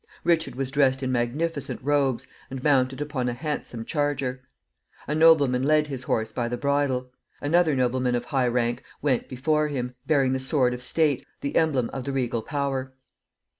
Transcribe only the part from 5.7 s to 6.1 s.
his